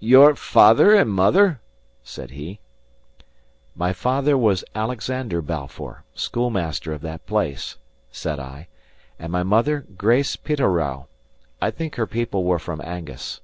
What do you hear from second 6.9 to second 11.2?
of that place," said I, "and my mother Grace Pitarrow;